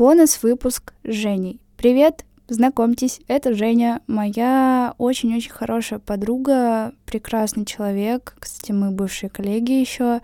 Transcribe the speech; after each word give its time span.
Бонус-выпуск 0.00 0.94
с 1.04 1.12
Женей. 1.12 1.60
Привет, 1.76 2.24
знакомьтесь, 2.48 3.20
это 3.28 3.52
Женя, 3.52 4.00
моя 4.06 4.94
очень-очень 4.96 5.50
хорошая 5.50 5.98
подруга, 5.98 6.94
прекрасный 7.04 7.66
человек, 7.66 8.34
кстати, 8.38 8.72
мы 8.72 8.92
бывшие 8.92 9.28
коллеги 9.28 9.72
еще. 9.72 10.22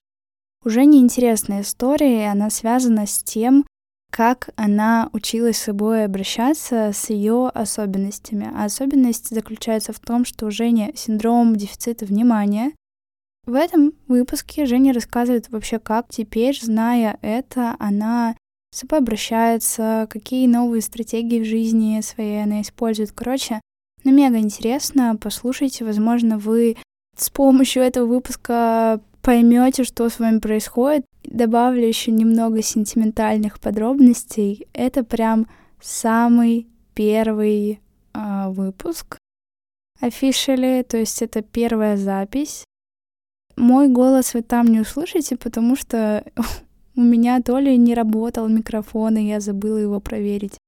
У 0.64 0.70
Жени 0.70 0.98
интересная 0.98 1.60
история, 1.60 2.22
и 2.22 2.26
она 2.26 2.48
связана 2.48 3.06
с 3.06 3.22
тем, 3.22 3.66
как 4.10 4.48
она 4.56 5.10
училась 5.12 5.58
с 5.58 5.64
собой 5.64 6.06
обращаться 6.06 6.93
с 6.95 7.11
ее 7.11 7.51
особенностями. 7.53 8.51
А 8.56 8.65
особенность 8.65 9.29
заключается 9.29 9.93
в 9.93 10.01
том, 10.01 10.24
что 10.24 10.47
у 10.47 10.51
Жени 10.51 10.95
синдром 10.97 11.54
дефицита 11.54 12.06
внимания. 12.06 12.72
В 13.45 13.53
этом 13.53 13.93
выпуске 14.08 14.65
Женя 14.65 14.95
рассказывает 14.95 15.51
вообще, 15.51 15.79
как 15.79 16.06
теперь, 16.09 16.59
зная 16.59 17.19
это, 17.20 17.77
она 17.79 18.37
с 18.77 18.80
собой 18.80 18.98
обращается, 18.98 20.06
какие 20.11 20.47
новые 20.47 20.83
стратегии 20.83 21.41
в 21.41 21.47
жизни 21.47 21.98
своей 22.03 22.43
она 22.43 22.61
использует. 22.61 23.11
Короче, 23.11 23.62
ну 24.05 24.12
мега 24.12 24.37
интересно, 24.37 25.17
послушайте, 25.19 25.83
возможно, 25.87 26.37
вы 26.37 26.77
с 27.17 27.31
помощью 27.31 27.83
этого 27.83 28.05
выпуска 28.05 29.01
поймете, 29.23 29.83
что 29.83 30.11
с 30.11 30.19
вами 30.19 30.41
происходит. 30.41 31.07
Добавлю 31.25 31.89
еще 31.89 32.11
немного 32.11 32.61
сентиментальных 32.61 33.61
подробностей. 33.61 34.69
Это 34.75 35.05
прям 35.05 35.47
самый 35.81 36.67
первый 36.93 37.81
э, 38.12 38.48
выпуск 38.51 39.17
officially, 40.03 40.83
то 40.83 40.98
есть 40.98 41.23
это 41.23 41.41
первая 41.41 41.97
запись. 41.97 42.67
Мой 43.56 43.89
голос 43.89 44.34
вы 44.34 44.43
там 44.43 44.67
не 44.67 44.81
услышите, 44.81 45.39
потому 45.39 45.77
что 45.77 46.23
у 46.96 47.02
меня 47.02 47.41
то 47.42 47.59
ли 47.59 47.77
не 47.77 47.95
работал 47.95 48.48
микрофон, 48.48 49.16
и 49.16 49.28
я 49.28 49.41
забыла 49.41 49.77
его 49.77 50.00
проверить, 50.00 50.59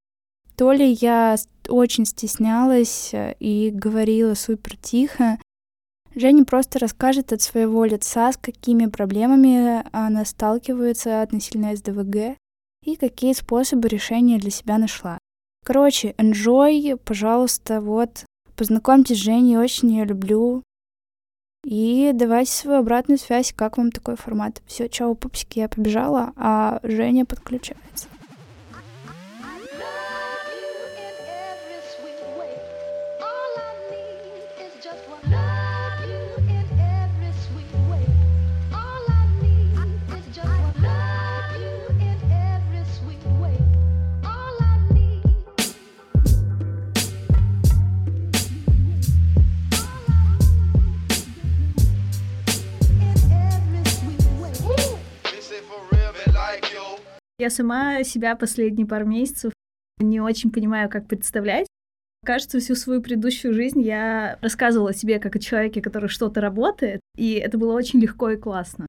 то 0.57 0.73
ли 0.73 0.93
я 1.01 1.37
очень 1.69 2.05
стеснялась 2.05 3.11
э, 3.13 3.35
и 3.41 3.71
говорила 3.71 4.35
супер 4.35 4.77
тихо, 4.77 5.39
Женя 6.15 6.45
просто 6.45 6.79
расскажет 6.79 7.33
от 7.33 7.43
своего 7.43 7.85
лица, 7.85 8.33
с 8.33 8.37
какими 8.37 8.87
проблемами 8.87 9.85
она 9.93 10.25
сталкивается 10.25 11.23
относительно 11.23 11.77
СДВГ 11.77 12.37
и 12.85 12.97
какие 12.97 13.33
способы 13.35 13.89
решения 13.89 14.39
для 14.39 14.51
себя 14.51 14.79
нашла. 14.79 15.19
Короче, 15.65 16.15
enjoy, 16.19 16.97
пожалуйста, 16.97 17.81
вот, 17.81 18.25
познакомьтесь 18.57 19.19
с 19.19 19.23
Женей, 19.23 19.59
очень 19.59 19.91
ее 19.93 20.07
люблю. 20.07 20.63
И 21.71 22.13
давайте 22.15 22.51
свою 22.53 22.79
обратную 22.79 23.19
связь, 23.19 23.53
как 23.55 23.77
вам 23.77 23.93
такой 23.93 24.17
формат. 24.17 24.63
Все, 24.67 24.89
чао, 24.89 25.15
пупсики, 25.15 25.59
я 25.59 25.69
побежала, 25.69 26.33
а 26.35 26.81
Женя 26.83 27.27
подключается. 27.27 28.09
Я 57.39 57.51
сама 57.51 58.03
себя 58.03 58.35
последние 58.35 58.87
пару 58.87 59.07
месяцев 59.07 59.53
не 60.01 60.21
очень 60.21 60.51
понимаю, 60.51 60.91
как 60.91 61.07
представлять. 61.07 61.69
Кажется, 62.25 62.59
всю 62.59 62.75
свою 62.75 63.01
предыдущую 63.01 63.55
жизнь 63.55 63.81
я 63.81 64.39
рассказывала 64.43 64.93
себе 64.93 65.21
как 65.21 65.37
о 65.37 65.39
человеке, 65.39 65.81
который 65.81 66.09
что-то 66.09 66.41
работает, 66.41 67.01
и 67.17 67.35
это 67.35 67.57
было 67.57 67.75
очень 67.75 68.01
легко 68.01 68.31
и 68.31 68.37
классно. 68.37 68.89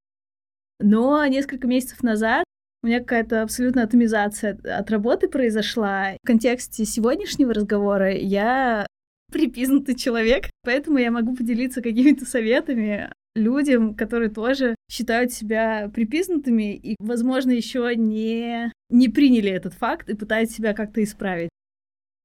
Но 0.79 1.23
несколько 1.27 1.67
месяцев 1.67 2.01
назад 2.01 2.43
у 2.81 2.87
меня 2.87 2.99
какая-то 2.99 3.43
абсолютная 3.43 3.83
атомизация 3.83 4.57
от 4.63 4.89
работы 4.89 5.27
произошла. 5.27 6.13
В 6.23 6.25
контексте 6.25 6.85
сегодняшнего 6.85 7.53
разговора 7.53 8.15
я 8.15 8.87
припизнутый 9.31 9.95
человек, 9.95 10.45
поэтому 10.63 10.97
я 10.97 11.11
могу 11.11 11.35
поделиться 11.35 11.83
какими-то 11.83 12.25
советами 12.25 13.11
людям, 13.35 13.93
которые 13.93 14.31
тоже 14.31 14.75
считают 14.89 15.31
себя 15.31 15.89
припизнутыми 15.93 16.75
и, 16.75 16.95
возможно, 16.99 17.51
еще 17.51 17.93
не, 17.95 18.71
не 18.89 19.09
приняли 19.09 19.51
этот 19.51 19.73
факт 19.73 20.09
и 20.09 20.15
пытаются 20.15 20.55
себя 20.55 20.73
как-то 20.73 21.03
исправить. 21.03 21.49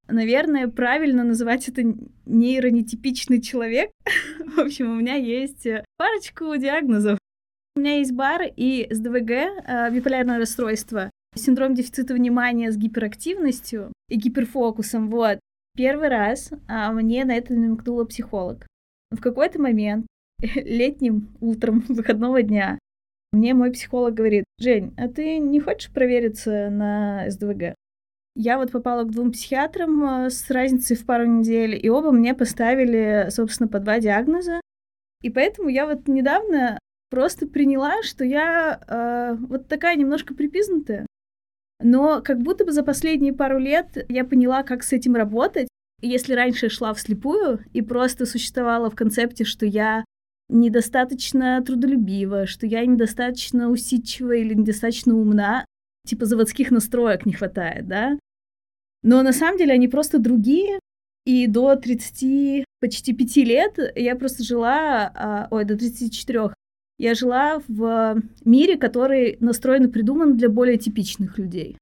Наверное, 0.08 0.68
правильно 0.68 1.24
называть 1.24 1.68
это 1.68 1.82
нейронетипичный 2.26 3.40
человек. 3.40 3.90
В 4.56 4.60
общем, 4.60 4.90
у 4.90 4.96
меня 4.96 5.14
есть 5.14 5.66
парочку 5.96 6.56
диагнозов. 6.56 7.18
У 7.76 7.80
меня 7.80 7.98
есть 7.98 8.12
бар 8.12 8.42
и 8.56 8.86
СДВГ, 8.90 9.30
э, 9.30 9.90
биполярное 9.90 10.38
расстройство, 10.38 11.10
синдром 11.34 11.74
дефицита 11.74 12.14
внимания 12.14 12.70
с 12.70 12.76
гиперактивностью 12.76 13.92
и 14.08 14.16
гиперфокусом. 14.16 15.10
Вот. 15.10 15.40
Первый 15.76 16.08
раз 16.08 16.50
а, 16.68 16.92
мне 16.92 17.24
на 17.24 17.34
это 17.34 17.52
намекнула 17.52 18.04
психолог. 18.04 18.66
В 19.10 19.20
какой-то 19.20 19.60
момент 19.60 20.06
летним 20.54 21.28
утром 21.40 21.80
выходного 21.88 22.42
дня 22.42 22.78
мне 23.34 23.52
мой 23.52 23.72
психолог 23.72 24.14
говорит, 24.14 24.44
Жень, 24.58 24.94
а 24.96 25.08
ты 25.08 25.38
не 25.38 25.58
хочешь 25.58 25.90
провериться 25.90 26.70
на 26.70 27.28
СДВГ? 27.28 27.74
Я 28.36 28.58
вот 28.58 28.70
попала 28.70 29.02
к 29.02 29.10
двум 29.10 29.32
психиатрам 29.32 30.26
э, 30.26 30.30
с 30.30 30.48
разницей 30.50 30.96
в 30.96 31.04
пару 31.04 31.24
недель, 31.26 31.78
и 31.80 31.88
оба 31.88 32.12
мне 32.12 32.34
поставили, 32.34 33.26
собственно, 33.30 33.68
по 33.68 33.80
два 33.80 33.98
диагноза. 33.98 34.60
И 35.22 35.30
поэтому 35.30 35.68
я 35.68 35.86
вот 35.86 36.06
недавно 36.06 36.78
просто 37.10 37.46
приняла, 37.46 38.02
что 38.02 38.24
я 38.24 38.80
э, 38.86 39.36
вот 39.36 39.68
такая 39.68 39.96
немножко 39.96 40.34
припизнутая. 40.34 41.06
Но 41.80 42.22
как 42.22 42.40
будто 42.40 42.64
бы 42.64 42.72
за 42.72 42.84
последние 42.84 43.32
пару 43.32 43.58
лет 43.58 44.04
я 44.08 44.24
поняла, 44.24 44.62
как 44.62 44.84
с 44.84 44.92
этим 44.92 45.16
работать. 45.16 45.68
Если 46.02 46.34
раньше 46.34 46.68
шла 46.68 46.94
вслепую 46.94 47.64
и 47.72 47.82
просто 47.82 48.26
существовала 48.26 48.90
в 48.90 48.94
концепте, 48.94 49.44
что 49.44 49.66
я 49.66 50.04
недостаточно 50.48 51.62
трудолюбива, 51.62 52.46
что 52.46 52.66
я 52.66 52.84
недостаточно 52.84 53.70
усидчива 53.70 54.32
или 54.32 54.54
недостаточно 54.54 55.14
умна, 55.14 55.64
типа 56.06 56.26
заводских 56.26 56.70
настроек 56.70 57.26
не 57.26 57.32
хватает, 57.32 57.88
да? 57.88 58.18
Но 59.02 59.22
на 59.22 59.32
самом 59.32 59.58
деле 59.58 59.72
они 59.72 59.88
просто 59.88 60.18
другие, 60.18 60.78
и 61.24 61.46
до 61.46 61.76
30, 61.76 62.64
почти 62.80 63.14
5 63.14 63.36
лет 63.36 63.78
я 63.96 64.14
просто 64.16 64.44
жила, 64.44 65.10
а, 65.14 65.48
ой, 65.50 65.64
до 65.64 65.76
34, 65.76 66.54
я 66.98 67.14
жила 67.14 67.62
в 67.66 68.22
мире, 68.44 68.76
который 68.76 69.36
настроен 69.40 69.86
и 69.86 69.90
придуман 69.90 70.36
для 70.36 70.48
более 70.48 70.76
типичных 70.76 71.38
людей. 71.38 71.78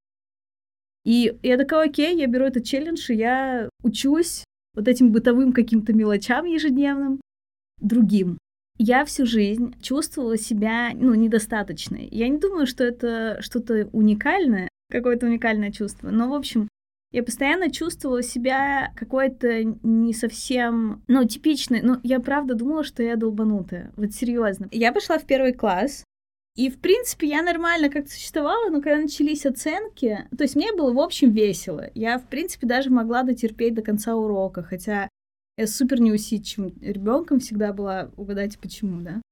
И 1.04 1.36
я 1.42 1.58
такая, 1.58 1.88
окей, 1.88 2.16
я 2.16 2.26
беру 2.28 2.44
этот 2.44 2.64
челлендж, 2.64 3.10
и 3.10 3.16
я 3.16 3.68
учусь 3.82 4.44
вот 4.74 4.88
этим 4.88 5.10
бытовым 5.10 5.52
каким-то 5.52 5.92
мелочам 5.92 6.46
ежедневным 6.46 7.20
другим 7.80 8.38
я 8.78 9.04
всю 9.04 9.26
жизнь 9.26 9.74
чувствовала 9.80 10.36
себя, 10.36 10.90
ну, 10.94 11.14
недостаточной. 11.14 12.08
Я 12.10 12.28
не 12.28 12.38
думаю, 12.38 12.66
что 12.66 12.84
это 12.84 13.38
что-то 13.40 13.88
уникальное, 13.92 14.68
какое-то 14.90 15.26
уникальное 15.26 15.70
чувство, 15.70 16.10
но, 16.10 16.28
в 16.28 16.34
общем, 16.34 16.68
я 17.12 17.22
постоянно 17.22 17.70
чувствовала 17.70 18.22
себя 18.22 18.92
какой-то 18.96 19.64
не 19.64 20.14
совсем, 20.14 21.02
ну, 21.08 21.24
типичной. 21.24 21.82
Ну, 21.82 21.98
я 22.02 22.20
правда 22.20 22.54
думала, 22.54 22.84
что 22.84 23.02
я 23.02 23.16
долбанутая. 23.16 23.92
Вот 23.96 24.12
серьезно. 24.12 24.68
Я 24.70 24.92
пошла 24.92 25.18
в 25.18 25.26
первый 25.26 25.52
класс, 25.52 26.04
и, 26.54 26.70
в 26.70 26.78
принципе, 26.78 27.28
я 27.28 27.42
нормально 27.42 27.88
как-то 27.88 28.10
существовала, 28.10 28.68
но 28.68 28.82
когда 28.82 29.00
начались 29.00 29.46
оценки, 29.46 30.26
то 30.36 30.44
есть 30.44 30.54
мне 30.54 30.72
было, 30.74 30.92
в 30.92 31.00
общем, 31.00 31.30
весело. 31.32 31.90
Я, 31.94 32.18
в 32.18 32.26
принципе, 32.26 32.66
даже 32.66 32.90
могла 32.90 33.22
дотерпеть 33.22 33.74
до 33.74 33.82
конца 33.82 34.14
урока, 34.16 34.62
хотя 34.62 35.08
я 35.62 35.66
супер 35.68 36.00
неусидчивым 36.00 36.74
ребенком 36.80 37.38
всегда 37.40 37.72
была, 37.72 38.10
угадайте 38.16 38.58
почему, 38.58 39.00
да? 39.00 39.22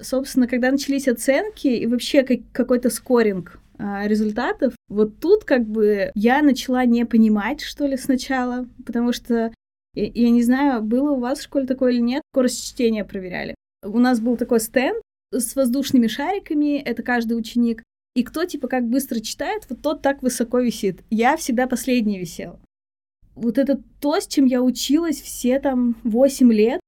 Собственно, 0.00 0.46
когда 0.46 0.70
начались 0.70 1.08
оценки 1.08 1.66
и 1.66 1.86
вообще 1.86 2.22
как, 2.22 2.38
какой-то 2.52 2.88
скоринг 2.88 3.60
а, 3.78 4.06
результатов, 4.06 4.74
вот 4.88 5.18
тут 5.20 5.44
как 5.44 5.66
бы 5.66 6.12
я 6.14 6.40
начала 6.42 6.84
не 6.86 7.04
понимать, 7.04 7.60
что 7.60 7.86
ли, 7.86 7.96
сначала, 7.96 8.66
потому 8.86 9.12
что 9.12 9.52
я, 9.94 10.06
я 10.14 10.30
не 10.30 10.42
знаю, 10.42 10.82
было 10.82 11.10
у 11.10 11.20
вас 11.20 11.40
в 11.40 11.42
школе 11.42 11.66
такое 11.66 11.92
или 11.92 12.00
нет, 12.00 12.22
скорость 12.32 12.64
чтения 12.64 13.04
проверяли. 13.04 13.54
У 13.82 13.98
нас 13.98 14.20
был 14.20 14.36
такой 14.36 14.60
стенд 14.60 15.02
с 15.32 15.54
воздушными 15.56 16.06
шариками, 16.06 16.78
это 16.78 17.02
каждый 17.02 17.34
ученик, 17.34 17.82
и 18.14 18.22
кто, 18.22 18.44
типа, 18.44 18.68
как 18.68 18.84
быстро 18.84 19.20
читает, 19.20 19.66
вот 19.68 19.82
тот 19.82 20.02
так 20.02 20.22
высоко 20.22 20.60
висит. 20.60 21.00
Я 21.10 21.36
всегда 21.36 21.66
последний 21.66 22.18
висела 22.18 22.58
вот 23.40 23.58
это 23.58 23.82
то, 24.00 24.20
с 24.20 24.26
чем 24.26 24.44
я 24.44 24.62
училась 24.62 25.20
все 25.20 25.58
там 25.58 25.96
8 26.04 26.52
лет. 26.52 26.80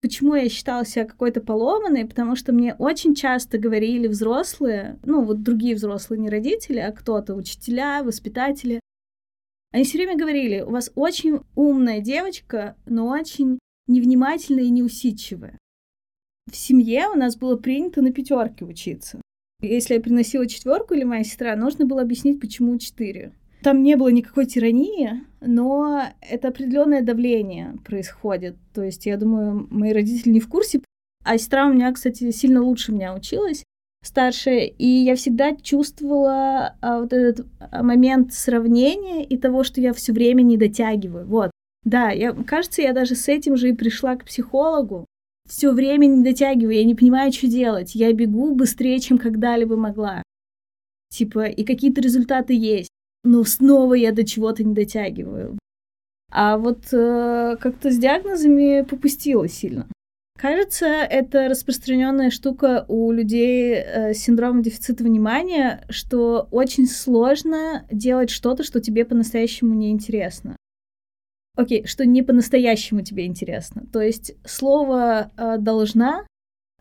Почему 0.00 0.34
я 0.34 0.48
считала 0.48 0.84
себя 0.84 1.04
какой-то 1.04 1.40
поломанной? 1.40 2.06
Потому 2.06 2.36
что 2.36 2.52
мне 2.52 2.74
очень 2.74 3.14
часто 3.14 3.58
говорили 3.58 4.06
взрослые, 4.06 5.00
ну 5.04 5.24
вот 5.24 5.42
другие 5.42 5.74
взрослые, 5.74 6.20
не 6.20 6.30
родители, 6.30 6.78
а 6.78 6.92
кто-то, 6.92 7.34
учителя, 7.34 8.04
воспитатели. 8.04 8.80
Они 9.72 9.84
все 9.84 9.98
время 9.98 10.16
говорили, 10.16 10.60
у 10.60 10.70
вас 10.70 10.92
очень 10.94 11.40
умная 11.56 12.00
девочка, 12.00 12.76
но 12.86 13.08
очень 13.08 13.58
невнимательная 13.88 14.64
и 14.64 14.70
неусидчивая. 14.70 15.58
В 16.50 16.54
семье 16.54 17.08
у 17.08 17.18
нас 17.18 17.36
было 17.36 17.56
принято 17.56 18.00
на 18.00 18.12
пятерке 18.12 18.64
учиться. 18.64 19.20
Если 19.60 19.94
я 19.94 20.00
приносила 20.00 20.46
четверку 20.46 20.94
или 20.94 21.02
моя 21.02 21.24
сестра, 21.24 21.56
нужно 21.56 21.84
было 21.86 22.02
объяснить, 22.02 22.40
почему 22.40 22.78
четыре. 22.78 23.32
Там 23.62 23.82
не 23.82 23.96
было 23.96 24.08
никакой 24.08 24.46
тирании, 24.46 25.24
но 25.40 26.02
это 26.20 26.48
определенное 26.48 27.02
давление 27.02 27.76
происходит. 27.84 28.56
То 28.74 28.82
есть, 28.82 29.06
я 29.06 29.16
думаю, 29.16 29.66
мои 29.70 29.92
родители 29.92 30.30
не 30.30 30.40
в 30.40 30.48
курсе. 30.48 30.80
А 31.24 31.38
сестра 31.38 31.66
у 31.66 31.72
меня, 31.72 31.92
кстати, 31.92 32.30
сильно 32.30 32.62
лучше 32.62 32.92
меня 32.92 33.14
училась, 33.14 33.64
старшая, 34.04 34.66
и 34.66 34.86
я 34.86 35.16
всегда 35.16 35.56
чувствовала 35.56 36.76
а, 36.80 37.00
вот 37.00 37.12
этот 37.12 37.46
а, 37.58 37.82
момент 37.82 38.32
сравнения 38.32 39.24
и 39.24 39.36
того, 39.36 39.64
что 39.64 39.80
я 39.80 39.92
все 39.92 40.12
время 40.12 40.42
не 40.42 40.56
дотягиваю. 40.56 41.26
Вот. 41.26 41.50
Да, 41.84 42.10
я, 42.10 42.32
кажется, 42.32 42.82
я 42.82 42.92
даже 42.92 43.16
с 43.16 43.28
этим 43.28 43.56
же 43.56 43.70
и 43.70 43.74
пришла 43.74 44.16
к 44.16 44.24
психологу. 44.24 45.06
Все 45.48 45.72
время 45.72 46.06
не 46.06 46.22
дотягиваю, 46.22 46.76
я 46.76 46.84
не 46.84 46.94
понимаю, 46.94 47.32
что 47.32 47.46
делать. 47.48 47.94
Я 47.94 48.12
бегу 48.12 48.54
быстрее, 48.54 48.98
чем 48.98 49.18
когда-либо 49.18 49.76
могла. 49.76 50.22
Типа, 51.10 51.46
и 51.46 51.64
какие-то 51.64 52.00
результаты 52.00 52.54
есть 52.54 52.90
но 53.26 53.44
снова 53.44 53.94
я 53.94 54.12
до 54.12 54.24
чего-то 54.24 54.64
не 54.64 54.74
дотягиваю. 54.74 55.58
А 56.30 56.56
вот 56.58 56.92
э, 56.92 57.56
как-то 57.60 57.90
с 57.90 57.98
диагнозами 57.98 58.82
попустила 58.82 59.48
сильно. 59.48 59.86
Кажется, 60.38 60.86
это 60.86 61.48
распространенная 61.48 62.30
штука 62.30 62.84
у 62.88 63.10
людей 63.10 63.74
э, 63.74 64.12
с 64.12 64.18
синдромом 64.18 64.62
дефицита 64.62 65.02
внимания, 65.02 65.84
что 65.88 66.48
очень 66.50 66.86
сложно 66.86 67.86
делать 67.90 68.30
что-то, 68.30 68.62
что 68.62 68.80
тебе 68.80 69.04
по-настоящему 69.04 69.74
не 69.74 69.90
интересно. 69.90 70.56
Окей, 71.56 71.86
что 71.86 72.04
не 72.04 72.22
по-настоящему 72.22 73.00
тебе 73.00 73.24
интересно. 73.24 73.86
То 73.90 74.02
есть 74.02 74.34
слово 74.44 75.32
э, 75.36 75.56
должна 75.58 76.26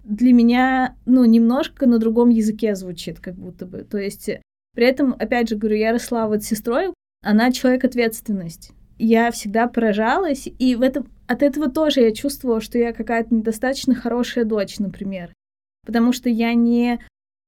для 0.04 0.34
меня, 0.34 0.98
ну, 1.06 1.24
немножко 1.24 1.88
на 1.88 1.98
другом 1.98 2.30
языке 2.30 2.76
звучит, 2.76 3.20
как 3.20 3.36
будто 3.36 3.66
бы. 3.66 3.84
То 3.84 3.98
есть 3.98 4.30
при 4.76 4.86
этом, 4.86 5.16
опять 5.18 5.50
же, 5.50 5.56
говорю, 5.56 5.78
я 5.78 5.94
росла 5.94 6.28
вот 6.28 6.44
с 6.44 6.48
сестрой, 6.48 6.94
она 7.24 7.52
человек 7.52 7.86
ответственность. 7.86 8.72
Я 8.98 9.32
всегда 9.32 9.68
поражалась, 9.68 10.48
и 10.60 10.76
в 10.76 10.82
этом, 10.82 11.10
от 11.28 11.42
этого 11.42 11.70
тоже 11.70 12.02
я 12.02 12.12
чувствовала, 12.14 12.62
что 12.62 12.78
я 12.78 12.94
какая-то 12.94 13.34
недостаточно 13.34 13.96
хорошая 13.96 14.46
дочь, 14.46 14.78
например. 14.80 15.34
Потому 15.86 16.12
что 16.12 16.30
я 16.30 16.54
не 16.54 17.00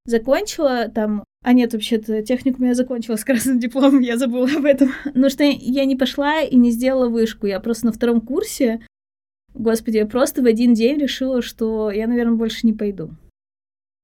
закончила 0.06 0.90
там... 0.90 1.24
А 1.44 1.54
нет, 1.54 1.74
вообще-то 1.74 2.24
техникум 2.24 2.66
я 2.66 2.74
закончила 2.74 3.16
с 3.16 3.24
красным 3.24 3.60
дипломом, 3.60 4.00
я 4.00 4.18
забыла 4.18 4.50
об 4.56 4.66
этом. 4.66 4.92
Но 5.14 5.30
что 5.30 5.44
я 5.44 5.86
не 5.86 5.96
пошла 5.96 6.42
и 6.42 6.56
не 6.56 6.72
сделала 6.72 7.10
вышку. 7.10 7.46
Я 7.46 7.60
просто 7.60 7.86
на 7.86 7.92
втором 7.92 8.22
курсе, 8.22 8.82
господи, 9.54 9.98
я 9.98 10.06
просто 10.06 10.42
в 10.42 10.46
один 10.46 10.74
день 10.74 10.98
решила, 10.98 11.42
что 11.42 11.92
я, 11.92 12.08
наверное, 12.08 12.36
больше 12.36 12.66
не 12.66 12.74
пойду. 12.74 13.12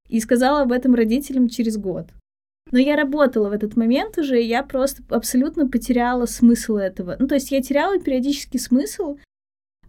И 0.10 0.20
сказала 0.20 0.62
об 0.62 0.72
этом 0.72 0.94
родителям 0.94 1.50
через 1.50 1.78
год. 1.78 2.10
Но 2.74 2.80
я 2.80 2.96
работала 2.96 3.50
в 3.50 3.52
этот 3.52 3.76
момент 3.78 4.18
уже, 4.18 4.42
и 4.42 4.48
я 4.48 4.64
просто 4.64 5.04
абсолютно 5.10 5.68
потеряла 5.68 6.26
смысл 6.26 6.78
этого. 6.78 7.16
Ну, 7.20 7.28
то 7.28 7.36
есть 7.36 7.52
я 7.52 7.62
теряла 7.62 8.00
периодически 8.00 8.58
смысл 8.58 9.18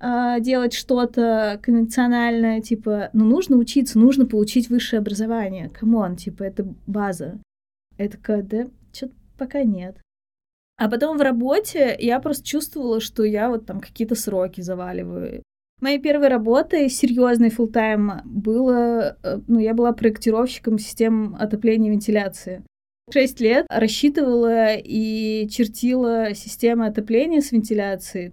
э, 0.01 0.37
делать 0.41 0.75
что-то 0.75 1.59
конвенциональное, 1.63 2.61
типа, 2.61 3.09
ну, 3.15 3.25
нужно 3.25 3.57
учиться, 3.57 3.99
нужно 3.99 4.27
получить 4.27 4.69
высшее 4.69 5.01
образование. 5.01 5.71
Come 5.71 5.97
on, 5.97 6.17
типа, 6.17 6.43
это 6.43 6.69
база. 6.87 7.41
Это 7.97 8.19
такая, 8.19 8.43
да, 8.43 8.67
что-то 8.93 9.15
пока 9.39 9.63
нет. 9.63 9.97
А 10.77 10.91
потом 10.91 11.17
в 11.17 11.23
работе 11.23 11.97
я 11.99 12.21
просто 12.21 12.45
чувствовала, 12.45 13.01
что 13.01 13.25
я 13.25 13.49
вот 13.49 13.65
там 13.65 13.81
какие-то 13.81 14.15
сроки 14.15 14.61
заваливаю. 14.61 15.43
Моей 15.81 15.99
первой 15.99 16.29
работой, 16.29 16.91
серьезной 16.91 17.49
full 17.49 17.73
тайм 17.73 18.21
было, 18.27 19.17
э, 19.23 19.41
ну, 19.49 19.59
я 19.59 19.73
была 19.73 19.95
проектировщиком 19.95 20.79
систем 20.79 21.35
отопления 21.41 21.89
и 21.89 21.93
вентиляции. 21.95 22.63
Шесть 23.13 23.41
лет 23.41 23.67
рассчитывала 23.69 24.75
и 24.75 25.49
чертила 25.49 26.35
системы 26.35 26.87
отопления 26.87 27.41
с 27.41 27.53
вентиляцией. 27.53 28.33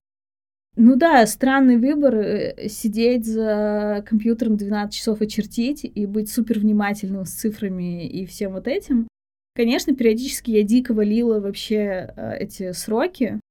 Ну 0.78 0.96
да, 0.96 1.26
странный 1.28 1.76
выбор 1.76 2.16
э, 2.16 2.70
сидеть 2.70 3.26
за 3.26 4.04
компьютером 4.08 4.56
12 4.56 4.94
часов 4.94 5.22
и 5.22 5.28
чертить 5.28 5.84
и 5.84 6.06
быть 6.06 6.32
супер 6.32 6.60
внимательным 6.60 7.26
с 7.26 7.32
цифрами 7.32 8.08
и 8.08 8.26
всем 8.26 8.54
вот 8.54 8.68
этим. 8.68 9.08
Конечно, 9.54 9.94
периодически 9.94 10.52
я 10.52 10.64
дико 10.64 10.94
валила 10.94 11.42
вообще 11.42 12.14
э, 12.16 12.38
эти 12.40 12.72
сроки 12.72 13.42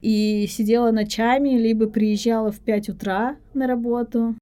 и 0.00 0.48
сидела 0.48 0.90
ночами, 0.90 1.50
либо 1.50 1.86
приезжала 1.86 2.50
в 2.50 2.58
5 2.58 2.88
утра 2.88 3.36
на 3.54 3.68
работу, 3.68 4.34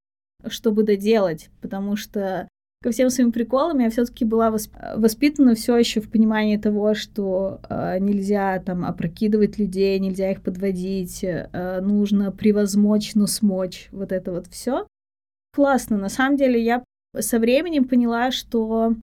чтобы 0.49 0.85
доделать, 0.85 1.50
потому 1.61 1.96
что 1.96 2.49
ко 2.82 2.91
всем 2.91 3.11
своим 3.11 3.31
приколам 3.31 3.79
я 3.81 3.91
все-таки 3.91 4.25
была 4.25 4.50
воспитана 4.50 5.55
все 5.55 5.77
еще 5.77 6.00
в 6.00 6.11
понимании 6.11 6.56
того, 6.56 6.94
что 6.94 7.61
э, 7.69 7.99
нельзя 7.99 8.59
там 8.61 8.87
опрокидывать 8.87 9.59
людей, 9.59 9.99
нельзя 9.99 10.31
их 10.31 10.43
подводить, 10.43 11.23
э, 11.23 11.81
нужно 11.82 12.32
превозмочь, 12.32 13.15
но 13.15 13.27
смочь, 13.27 13.88
вот 13.93 14.12
это 14.12 14.32
вот 14.32 14.47
все. 14.47 14.87
Классно. 15.55 15.99
На 15.99 16.09
самом 16.09 16.37
деле 16.37 16.62
я 16.62 16.82
со 17.19 17.38
временем 17.38 17.87
поняла, 17.87 18.31
что 18.31 18.94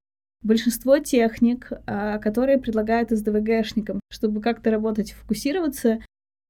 большинство 0.41 0.97
техник, 0.97 1.71
э, 1.71 2.18
которые 2.19 2.57
предлагают 2.57 3.12
СДВГшникам, 3.12 4.00
чтобы 4.09 4.41
как-то 4.41 4.71
работать 4.71 5.12
фокусироваться, 5.12 6.00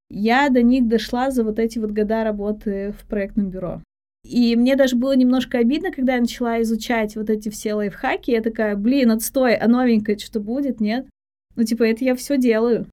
я 0.09 0.49
до 0.49 0.61
них 0.61 0.87
дошла 0.87 1.31
за 1.31 1.43
вот 1.43 1.59
эти 1.59 1.77
вот 1.77 1.91
года 1.91 2.23
работы 2.23 2.93
в 2.97 3.05
проектном 3.05 3.49
бюро. 3.49 3.81
И 4.27 4.55
мне 4.57 4.75
даже 4.75 4.97
было 4.97 5.15
немножко 5.15 5.57
обидно, 5.57 5.91
когда 5.91 6.15
я 6.15 6.21
начала 6.21 6.61
изучать 6.61 7.15
вот 7.15 7.29
эти 7.29 7.49
все 7.49 7.73
лайфхаки. 7.73 8.31
Я 8.31 8.41
такая, 8.41 8.75
блин, 8.75 9.11
отстой, 9.11 9.55
а 9.55 9.67
новенькое 9.67 10.17
что 10.17 10.41
будет, 10.41 10.81
нет? 10.81 11.07
Ну, 11.55 11.63
типа, 11.63 11.83
это 11.83 12.03
я 12.03 12.13
все 12.15 12.37
делаю. 12.37 12.87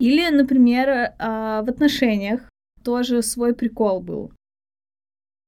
Или, 0.00 0.28
например, 0.30 1.12
а, 1.18 1.62
в 1.62 1.68
отношениях 1.68 2.48
тоже 2.82 3.22
свой 3.22 3.54
прикол 3.54 4.00
был. 4.00 4.32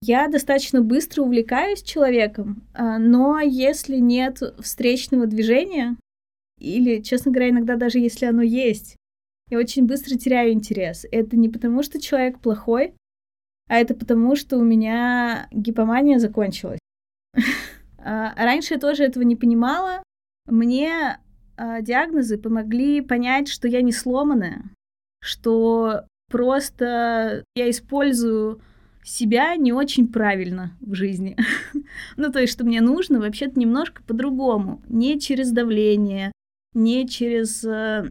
Я 0.02 0.28
достаточно 0.28 0.82
быстро 0.82 1.22
увлекаюсь 1.22 1.82
человеком, 1.82 2.62
а, 2.74 2.98
но 2.98 3.40
если 3.40 3.96
нет 3.96 4.42
встречного 4.58 5.26
движения, 5.26 5.96
или, 6.58 7.00
честно 7.00 7.30
говоря, 7.30 7.50
иногда 7.50 7.76
даже 7.76 7.98
если 7.98 8.26
оно 8.26 8.42
есть, 8.42 8.96
я 9.50 9.58
очень 9.58 9.86
быстро 9.86 10.16
теряю 10.16 10.52
интерес. 10.52 11.06
Это 11.10 11.36
не 11.36 11.48
потому, 11.48 11.82
что 11.82 12.00
человек 12.00 12.38
плохой, 12.38 12.94
а 13.70 13.76
это 13.76 13.94
потому, 13.94 14.34
что 14.34 14.58
у 14.58 14.64
меня 14.64 15.46
гипомания 15.52 16.18
закончилась. 16.18 16.80
А, 18.02 18.32
раньше 18.34 18.74
я 18.74 18.80
тоже 18.80 19.04
этого 19.04 19.22
не 19.24 19.36
понимала. 19.36 20.02
Мне 20.46 21.18
а, 21.58 21.82
диагнозы 21.82 22.38
помогли 22.38 23.02
понять, 23.02 23.46
что 23.46 23.68
я 23.68 23.82
не 23.82 23.92
сломанная, 23.92 24.62
что 25.22 26.06
просто 26.30 27.44
я 27.54 27.68
использую 27.68 28.62
себя 29.04 29.54
не 29.56 29.74
очень 29.74 30.08
правильно 30.08 30.78
в 30.80 30.94
жизни. 30.94 31.36
ну, 32.16 32.32
то 32.32 32.40
есть, 32.40 32.54
что 32.54 32.64
мне 32.64 32.80
нужно 32.80 33.20
вообще-то 33.20 33.60
немножко 33.60 34.02
по-другому. 34.02 34.80
Не 34.88 35.20
через 35.20 35.52
давление, 35.52 36.32
не 36.72 37.06
через 37.06 37.62
э, 37.64 38.10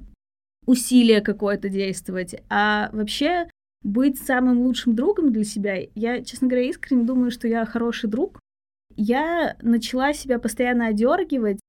усилие 0.68 1.22
какое-то 1.22 1.68
действовать, 1.68 2.36
а 2.48 2.92
вообще 2.94 3.50
быть 3.83 4.19
самым 4.19 4.62
лучшим 4.62 4.95
другом 4.95 5.31
для 5.31 5.43
себя. 5.43 5.77
Я, 5.95 6.24
честно 6.24 6.48
говоря, 6.48 6.67
искренне 6.67 7.05
думаю, 7.05 7.31
что 7.31 7.48
я 7.48 7.65
хороший 7.65 8.09
друг. 8.09 8.39
Я 8.95 9.55
начала 9.62 10.13
себя 10.13 10.39
постоянно 10.39 10.88
одергивать, 10.88 11.59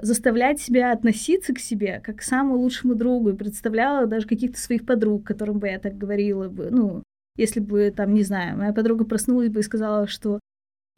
заставлять 0.00 0.60
себя 0.60 0.92
относиться 0.92 1.52
к 1.52 1.58
себе 1.58 2.00
как 2.04 2.18
к 2.18 2.22
самому 2.22 2.58
лучшему 2.58 2.94
другу 2.94 3.30
и 3.30 3.36
представляла 3.36 4.06
даже 4.06 4.26
каких-то 4.26 4.58
своих 4.58 4.86
подруг, 4.86 5.26
которым 5.26 5.58
бы 5.58 5.68
я 5.68 5.78
так 5.78 5.98
говорила 5.98 6.48
бы. 6.48 6.68
Ну, 6.70 7.02
если 7.36 7.60
бы, 7.60 7.92
там, 7.94 8.14
не 8.14 8.22
знаю, 8.22 8.56
моя 8.56 8.72
подруга 8.72 9.04
проснулась 9.04 9.48
бы 9.48 9.60
и 9.60 9.64
сказала, 9.64 10.06
что 10.06 10.38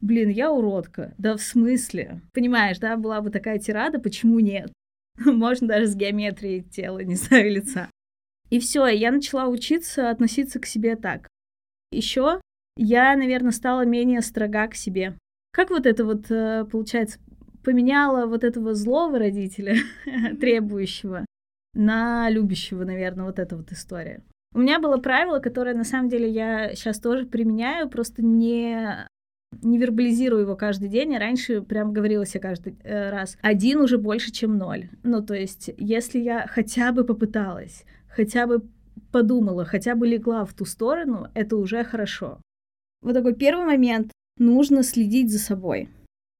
блин, 0.01 0.29
я 0.29 0.51
уродка. 0.51 1.13
Да 1.17 1.37
в 1.37 1.41
смысле? 1.41 2.21
Понимаешь, 2.33 2.79
да, 2.79 2.97
была 2.97 3.21
бы 3.21 3.29
такая 3.29 3.59
тирада, 3.59 3.99
почему 3.99 4.39
нет? 4.39 4.71
Можно 5.25 5.67
даже 5.67 5.87
с 5.87 5.95
геометрией 5.95 6.61
тела, 6.61 6.99
не 6.99 7.15
знаю, 7.15 7.51
лица. 7.51 7.89
И 8.51 8.59
все, 8.59 8.85
я 8.85 9.11
начала 9.11 9.47
учиться 9.47 10.11
относиться 10.11 10.59
к 10.59 10.65
себе 10.67 10.95
так. 10.95 11.27
Еще 11.91 12.39
я, 12.77 13.15
наверное, 13.15 13.51
стала 13.51 13.85
менее 13.85 14.21
строга 14.21 14.67
к 14.67 14.75
себе. 14.75 15.17
Как 15.51 15.69
вот 15.69 15.85
это 15.85 16.05
вот, 16.05 16.29
э, 16.29 16.65
получается, 16.71 17.19
поменяла 17.63 18.25
вот 18.25 18.43
этого 18.43 18.73
злого 18.73 19.19
родителя, 19.19 19.75
требующего, 20.39 21.25
на 21.73 22.29
любящего, 22.29 22.83
наверное, 22.83 23.25
вот 23.25 23.39
эта 23.39 23.55
вот 23.55 23.71
история. 23.71 24.21
У 24.53 24.59
меня 24.59 24.79
было 24.79 24.97
правило, 24.97 25.39
которое 25.39 25.73
на 25.73 25.85
самом 25.85 26.09
деле 26.09 26.29
я 26.29 26.75
сейчас 26.75 26.99
тоже 26.99 27.25
применяю, 27.25 27.89
просто 27.89 28.23
не 28.23 29.07
не 29.61 29.77
вербализирую 29.77 30.43
его 30.43 30.55
каждый 30.55 30.87
день, 30.87 31.13
а 31.13 31.19
раньше 31.19 31.61
прям 31.61 31.91
говорила 31.91 32.25
себе 32.25 32.39
каждый 32.39 32.77
э, 32.83 33.09
раз, 33.09 33.37
один 33.41 33.81
уже 33.81 33.97
больше, 33.97 34.31
чем 34.31 34.57
ноль. 34.57 34.89
Ну, 35.03 35.21
то 35.21 35.33
есть, 35.33 35.69
если 35.77 36.19
я 36.19 36.47
хотя 36.47 36.93
бы 36.93 37.03
попыталась, 37.03 37.83
хотя 38.13 38.47
бы 38.47 38.63
подумала, 39.11 39.65
хотя 39.65 39.95
бы 39.95 40.07
легла 40.07 40.45
в 40.45 40.53
ту 40.53 40.65
сторону, 40.65 41.27
это 41.33 41.57
уже 41.57 41.83
хорошо. 41.83 42.39
Вот 43.01 43.13
такой 43.13 43.33
первый 43.33 43.65
момент. 43.65 44.11
Нужно 44.37 44.83
следить 44.83 45.31
за 45.31 45.39
собой. 45.39 45.89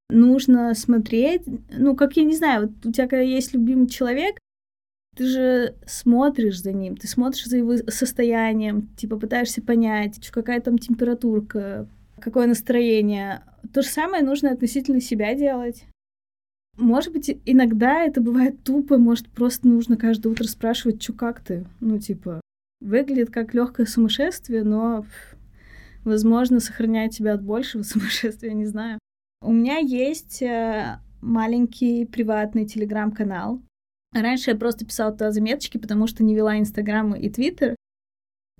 Нужно 0.09 0.73
смотреть, 0.73 1.43
ну, 1.69 1.95
как 1.95 2.17
я 2.17 2.23
не 2.23 2.35
знаю, 2.35 2.67
вот 2.67 2.85
у 2.85 2.91
тебя 2.91 3.07
когда 3.07 3.23
есть 3.23 3.53
любимый 3.53 3.87
человек, 3.87 4.37
ты 5.15 5.25
же 5.25 5.75
смотришь 5.85 6.61
за 6.61 6.71
ним, 6.71 6.95
ты 6.95 7.07
смотришь 7.07 7.45
за 7.45 7.57
его 7.57 7.77
состоянием, 7.87 8.87
типа 8.95 9.17
пытаешься 9.17 9.61
понять, 9.61 10.29
какая 10.31 10.61
там 10.61 10.77
температурка, 10.77 11.87
какое 12.19 12.47
настроение. 12.47 13.43
То 13.73 13.81
же 13.81 13.89
самое 13.89 14.23
нужно 14.23 14.51
относительно 14.51 15.01
себя 15.01 15.33
делать. 15.35 15.85
Может 16.81 17.13
быть, 17.13 17.39
иногда 17.45 18.03
это 18.03 18.21
бывает 18.21 18.63
тупо, 18.63 18.97
может, 18.97 19.29
просто 19.29 19.67
нужно 19.67 19.97
каждое 19.97 20.29
утро 20.29 20.45
спрашивать, 20.45 21.01
что 21.01 21.13
как 21.13 21.41
ты? 21.41 21.65
Ну, 21.79 21.99
типа, 21.99 22.41
выглядит 22.81 23.29
как 23.29 23.53
легкое 23.53 23.85
сумасшествие, 23.85 24.63
но, 24.63 25.05
возможно, 26.03 26.59
сохраняет 26.59 27.11
тебя 27.11 27.33
от 27.33 27.43
большего 27.43 27.83
сумасшествия, 27.83 28.53
не 28.53 28.65
знаю. 28.65 28.99
У 29.43 29.53
меня 29.53 29.77
есть 29.77 30.41
э, 30.41 30.99
маленький 31.21 32.05
приватный 32.05 32.65
телеграм-канал, 32.65 33.61
Раньше 34.13 34.51
я 34.51 34.57
просто 34.57 34.85
писала 34.85 35.11
туда 35.11 35.31
заметочки, 35.31 35.77
потому 35.77 36.05
что 36.07 36.23
не 36.23 36.35
вела 36.35 36.59
Инстаграм 36.59 37.15
и 37.15 37.29
Твиттер. 37.29 37.75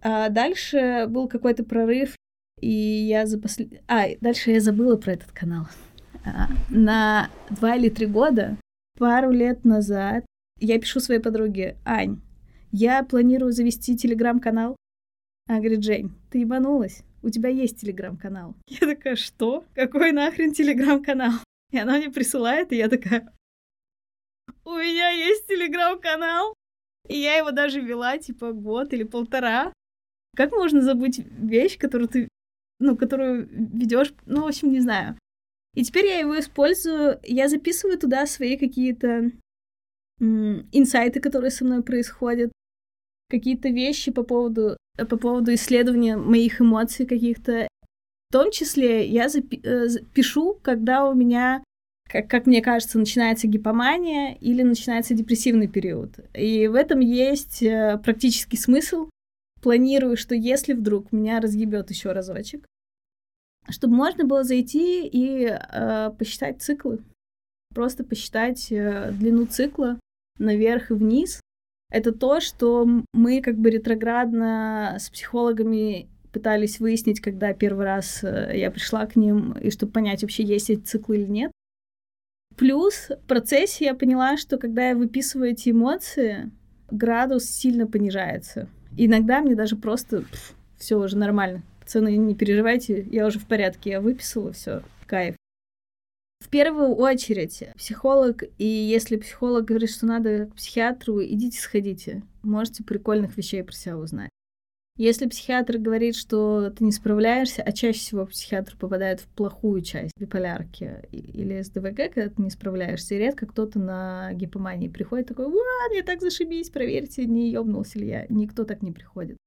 А 0.01 0.29
дальше 0.29 1.05
был 1.09 1.27
какой-то 1.27 1.63
прорыв, 1.63 2.15
и 2.59 2.69
я 2.69 3.25
за 3.25 3.39
послед... 3.39 3.81
А, 3.87 4.07
дальше 4.21 4.51
я 4.51 4.61
забыла 4.61 4.95
про 4.95 5.13
этот 5.13 5.31
канал. 5.31 5.67
На 6.69 7.29
два 7.49 7.75
или 7.75 7.89
три 7.89 8.05
года, 8.05 8.57
пару 8.97 9.31
лет 9.31 9.65
назад, 9.65 10.25
я 10.59 10.79
пишу 10.79 10.99
своей 10.99 11.19
подруге, 11.19 11.77
Ань, 11.85 12.21
я 12.71 13.03
планирую 13.03 13.51
завести 13.51 13.97
телеграм-канал. 13.97 14.75
Она 15.47 15.59
говорит, 15.59 15.83
Жень, 15.83 16.11
ты 16.29 16.39
ебанулась? 16.39 17.03
У 17.23 17.29
тебя 17.29 17.49
есть 17.49 17.79
телеграм-канал. 17.79 18.55
Я 18.67 18.87
такая, 18.87 19.15
что? 19.15 19.63
Какой 19.75 20.11
нахрен 20.11 20.53
телеграм-канал? 20.53 21.33
И 21.71 21.77
она 21.77 21.97
мне 21.97 22.09
присылает, 22.09 22.71
и 22.71 22.77
я 22.77 22.89
такая, 22.89 23.31
у 24.63 24.71
меня 24.75 25.09
есть 25.09 25.47
телеграм-канал, 25.47 26.53
и 27.07 27.17
я 27.17 27.35
его 27.35 27.51
даже 27.51 27.81
вела, 27.81 28.17
типа, 28.17 28.51
год 28.51 28.93
или 28.93 29.03
полтора. 29.03 29.73
Как 30.35 30.51
можно 30.51 30.81
забыть 30.81 31.19
вещь, 31.19 31.77
которую 31.77 32.07
ты, 32.07 32.27
ну, 32.79 32.95
которую 32.95 33.47
ведешь, 33.49 34.13
ну, 34.25 34.43
в 34.43 34.47
общем, 34.47 34.71
не 34.71 34.79
знаю. 34.79 35.17
И 35.73 35.83
теперь 35.83 36.07
я 36.07 36.19
его 36.19 36.37
использую, 36.39 37.19
я 37.23 37.47
записываю 37.47 37.97
туда 37.97 38.25
свои 38.25 38.57
какие-то 38.57 39.31
инсайты, 40.19 41.19
которые 41.19 41.49
со 41.49 41.65
мной 41.65 41.81
происходят, 41.81 42.51
какие-то 43.29 43.69
вещи 43.69 44.11
по 44.11 44.23
поводу, 44.23 44.77
по 44.97 45.17
поводу 45.17 45.53
исследования 45.53 46.17
моих 46.17 46.61
эмоций 46.61 47.05
каких-то. 47.05 47.67
В 48.29 48.33
том 48.33 48.51
числе 48.51 49.07
я 49.07 49.27
запи- 49.27 49.65
э, 49.65 49.87
пишу, 50.13 50.59
когда 50.61 51.09
у 51.09 51.13
меня 51.13 51.63
как, 52.11 52.29
как 52.29 52.45
мне 52.45 52.61
кажется, 52.61 52.99
начинается 52.99 53.47
гипомания 53.47 54.35
или 54.35 54.63
начинается 54.63 55.13
депрессивный 55.13 55.67
период. 55.67 56.19
И 56.33 56.67
в 56.67 56.75
этом 56.75 56.99
есть 56.99 57.63
э, 57.63 57.99
практический 58.03 58.57
смысл. 58.57 59.09
Планирую, 59.61 60.17
что 60.17 60.35
если 60.35 60.73
вдруг 60.73 61.11
меня 61.11 61.39
разъебет 61.39 61.89
еще 61.89 62.11
разочек, 62.11 62.65
чтобы 63.69 63.95
можно 63.95 64.25
было 64.25 64.43
зайти 64.43 65.07
и 65.07 65.45
э, 65.45 66.11
посчитать 66.17 66.61
циклы. 66.61 66.99
Просто 67.73 68.03
посчитать 68.03 68.71
э, 68.71 69.11
длину 69.11 69.45
цикла 69.45 69.99
наверх 70.39 70.91
и 70.91 70.95
вниз. 70.95 71.39
Это 71.89 72.11
то, 72.11 72.39
что 72.39 72.87
мы 73.13 73.41
как 73.41 73.57
бы 73.57 73.69
ретроградно 73.69 74.97
с 74.99 75.09
психологами 75.09 76.09
пытались 76.31 76.79
выяснить, 76.79 77.19
когда 77.19 77.53
первый 77.53 77.85
раз 77.85 78.23
э, 78.23 78.53
я 78.55 78.71
пришла 78.71 79.05
к 79.05 79.15
ним, 79.15 79.53
и 79.53 79.69
чтобы 79.69 79.91
понять, 79.91 80.21
вообще 80.21 80.43
есть 80.43 80.69
эти 80.69 80.81
циклы 80.81 81.17
или 81.17 81.29
нет. 81.29 81.51
Плюс 82.57 83.09
в 83.09 83.27
процессе 83.27 83.85
я 83.85 83.95
поняла, 83.95 84.37
что 84.37 84.57
когда 84.57 84.89
я 84.89 84.95
выписываю 84.95 85.51
эти 85.51 85.71
эмоции, 85.71 86.51
градус 86.89 87.45
сильно 87.45 87.87
понижается. 87.87 88.67
Иногда 88.97 89.41
мне 89.41 89.55
даже 89.55 89.75
просто 89.75 90.25
все 90.77 90.97
уже 90.97 91.17
нормально. 91.17 91.63
Пацаны, 91.81 92.15
не 92.15 92.35
переживайте, 92.35 93.05
я 93.11 93.25
уже 93.25 93.39
в 93.39 93.47
порядке, 93.47 93.89
я 93.89 94.01
выписала, 94.01 94.53
все, 94.53 94.83
кайф. 95.07 95.35
В 96.39 96.49
первую 96.49 96.95
очередь, 96.95 97.63
психолог, 97.75 98.43
и 98.57 98.65
если 98.65 99.17
психолог 99.17 99.65
говорит, 99.65 99.89
что 99.89 100.05
надо 100.05 100.45
к 100.45 100.55
психиатру, 100.55 101.23
идите 101.23 101.59
сходите. 101.59 102.23
Можете 102.43 102.83
прикольных 102.83 103.37
вещей 103.37 103.63
про 103.63 103.73
себя 103.73 103.97
узнать. 103.97 104.29
Если 104.97 105.27
психиатр 105.27 105.77
говорит, 105.77 106.15
что 106.15 106.69
ты 106.69 106.83
не 106.83 106.91
справляешься, 106.91 107.63
а 107.63 107.71
чаще 107.71 107.99
всего 107.99 108.25
психиатр 108.25 108.75
попадает 108.77 109.21
в 109.21 109.27
плохую 109.27 109.81
часть 109.81 110.11
биполярки 110.17 110.99
или 111.11 111.61
СДВГ, 111.61 112.13
когда 112.13 112.29
ты 112.29 112.41
не 112.41 112.49
справляешься, 112.49 113.15
и 113.15 113.17
редко 113.17 113.45
кто-то 113.45 113.79
на 113.79 114.33
гипомании 114.33 114.89
приходит 114.89 115.27
такой, 115.27 115.47
«Ва, 115.47 115.89
мне 115.89 116.03
так 116.03 116.21
зашибись, 116.21 116.69
проверьте, 116.69 117.25
не 117.25 117.51
ёбнулся 117.51 117.99
ли 117.99 118.07
я». 118.07 118.25
Никто 118.29 118.65
так 118.65 118.81
не 118.81 118.91
приходит. 118.91 119.37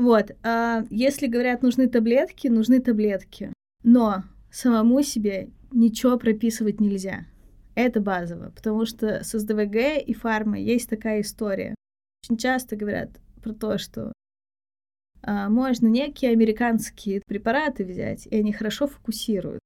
Вот, 0.00 0.30
а 0.42 0.86
если 0.88 1.26
говорят, 1.26 1.60
нужны 1.60 1.86
таблетки, 1.86 2.48
нужны 2.48 2.80
таблетки. 2.80 3.52
Но 3.82 4.24
самому 4.50 5.02
себе 5.02 5.50
ничего 5.72 6.16
прописывать 6.16 6.80
нельзя. 6.80 7.26
Это 7.74 8.00
базово, 8.00 8.50
потому 8.56 8.86
что 8.86 9.22
с 9.22 9.38
СДВГ 9.38 10.02
и 10.06 10.14
фармой 10.14 10.62
есть 10.62 10.88
такая 10.88 11.20
история. 11.20 11.74
Очень 12.24 12.38
часто 12.38 12.76
говорят 12.76 13.10
про 13.42 13.52
то, 13.52 13.76
что 13.76 14.14
а, 15.20 15.50
можно 15.50 15.86
некие 15.86 16.30
американские 16.30 17.20
препараты 17.26 17.84
взять, 17.84 18.26
и 18.26 18.36
они 18.38 18.54
хорошо 18.54 18.86
фокусируют. 18.86 19.60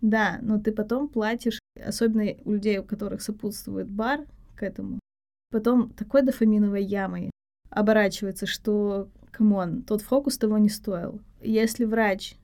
Да, 0.00 0.38
но 0.42 0.60
ты 0.60 0.70
потом 0.70 1.08
платишь, 1.08 1.58
особенно 1.74 2.36
у 2.44 2.52
людей, 2.52 2.78
у 2.78 2.84
которых 2.84 3.20
сопутствует 3.20 3.88
бар 3.88 4.26
к 4.54 4.62
этому, 4.62 5.00
потом 5.50 5.90
такой 5.90 6.22
дофаминовой 6.22 6.84
ямой 6.84 7.32
оборачивается, 7.70 8.46
что, 8.46 9.10
come 9.36 9.62
on, 9.62 9.82
тот 9.82 10.00
фокус 10.00 10.38
того 10.38 10.56
не 10.56 10.70
стоил. 10.70 11.20
Если 11.42 11.84
врач 11.84 12.36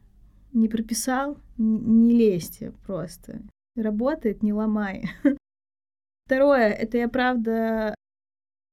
не 0.53 0.69
прописал, 0.69 1.39
не 1.57 2.15
лезьте 2.15 2.73
просто. 2.87 3.41
Работает, 3.77 4.43
не 4.43 4.53
ломай. 4.53 5.05
Второе, 6.27 6.69
это 6.69 6.99
я 6.99 7.09
правда 7.09 7.95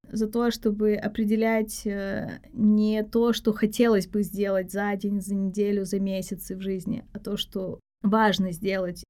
за 0.04 0.28
то, 0.28 0.52
чтобы 0.52 0.96
определять 0.96 1.86
э, 1.88 2.42
не 2.52 3.04
то, 3.04 3.32
что 3.32 3.54
хотелось 3.54 4.08
бы 4.08 4.24
сделать 4.24 4.72
за 4.72 4.94
день, 4.96 5.22
за 5.22 5.36
неделю, 5.36 5.86
за 5.86 6.00
месяц 6.00 6.50
в 6.50 6.60
жизни, 6.60 7.06
а 7.14 7.20
то, 7.20 7.38
что 7.38 7.80
важно 8.02 8.52
сделать. 8.52 9.04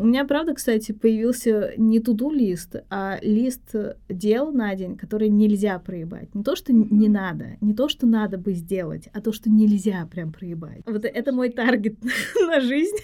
У 0.00 0.06
меня, 0.06 0.24
правда, 0.24 0.54
кстати, 0.54 0.92
появился 0.92 1.72
не 1.76 1.98
туду 1.98 2.30
лист, 2.30 2.76
а 2.88 3.18
лист 3.20 3.74
дел 4.08 4.52
на 4.52 4.76
день, 4.76 4.96
который 4.96 5.28
нельзя 5.28 5.76
проебать. 5.80 6.32
Не 6.36 6.44
то, 6.44 6.54
что 6.54 6.72
не 6.72 7.08
надо, 7.08 7.56
не 7.60 7.74
то, 7.74 7.88
что 7.88 8.06
надо 8.06 8.38
бы 8.38 8.52
сделать, 8.52 9.08
а 9.12 9.20
то, 9.20 9.32
что 9.32 9.50
нельзя 9.50 10.06
прям 10.06 10.32
проебать. 10.32 10.82
Вот 10.86 11.04
это 11.04 11.32
мой 11.32 11.50
таргет 11.50 11.96
на 12.46 12.60
жизнь. 12.60 12.96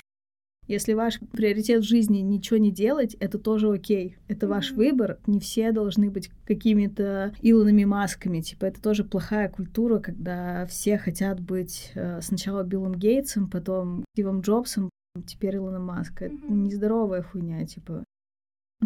Если 0.68 0.94
ваш 0.94 1.18
приоритет 1.32 1.82
в 1.82 1.88
жизни 1.88 2.18
ничего 2.18 2.58
не 2.58 2.70
делать, 2.70 3.14
это 3.14 3.38
тоже 3.38 3.70
окей. 3.70 4.16
Это 4.28 4.46
mm-hmm. 4.46 4.50
ваш 4.50 4.70
выбор. 4.70 5.18
Не 5.26 5.40
все 5.40 5.72
должны 5.72 6.10
быть 6.10 6.30
какими-то 6.46 7.34
Илонами 7.42 7.84
Масками. 7.84 8.40
Типа, 8.40 8.66
это 8.66 8.80
тоже 8.80 9.04
плохая 9.04 9.48
культура, 9.50 9.98
когда 9.98 10.64
все 10.66 10.96
хотят 10.96 11.40
быть 11.40 11.90
э, 11.94 12.20
сначала 12.22 12.62
Биллом 12.62 12.94
Гейтсом, 12.94 13.50
потом 13.50 14.04
Стивом 14.14 14.40
Джобсом, 14.40 14.88
теперь 15.22 15.56
Илоном 15.56 15.84
Маска. 15.84 16.26
Это 16.26 16.36
нездоровая 16.52 17.22
хуйня, 17.22 17.64
типа. 17.66 18.04